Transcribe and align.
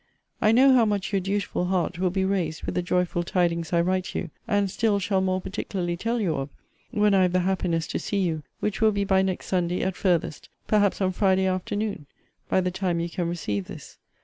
I 0.41 0.51
know 0.51 0.73
how 0.73 0.83
much 0.83 1.11
your 1.11 1.21
dutiful 1.21 1.65
heart 1.65 1.99
will 1.99 2.09
be 2.09 2.25
raised 2.25 2.63
with 2.63 2.73
the 2.73 2.81
joyful 2.81 3.21
tidings 3.21 3.71
I 3.71 3.81
write 3.81 4.15
you, 4.15 4.31
and 4.47 4.67
still 4.71 4.97
shall 4.97 5.21
more 5.21 5.39
particularly 5.39 5.95
tell 5.95 6.19
you 6.19 6.37
of, 6.37 6.49
when 6.89 7.13
I 7.13 7.21
have 7.21 7.33
the 7.33 7.41
happiness 7.41 7.85
to 7.89 7.99
see 7.99 8.17
you: 8.17 8.41
which 8.61 8.81
will 8.81 8.91
be 8.91 9.03
by 9.03 9.21
next 9.21 9.45
Sunday, 9.45 9.83
at 9.83 9.95
farthest; 9.95 10.49
perhaps 10.65 11.01
on 11.01 11.11
Friday 11.11 11.45
afternoon, 11.45 12.07
by 12.49 12.61
the 12.61 12.71
time 12.71 12.99
you 12.99 13.11
can 13.11 13.29
receive 13.29 13.65
this. 13.65 13.99